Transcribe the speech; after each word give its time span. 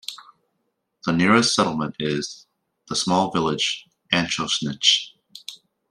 The 1.05 1.11
nearest 1.13 1.53
settlement 1.53 1.95
is 1.99 2.47
the 2.87 2.95
small 2.95 3.29
village, 3.31 3.85
Achosnich. 4.11 5.11